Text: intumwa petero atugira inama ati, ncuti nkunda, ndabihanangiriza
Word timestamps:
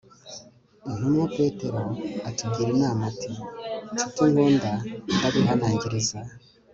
intumwa 0.89 1.25
petero 1.37 1.79
atugira 2.29 2.69
inama 2.75 3.01
ati, 3.11 3.31
ncuti 3.93 4.21
nkunda, 4.31 4.71
ndabihanangiriza 5.17 6.17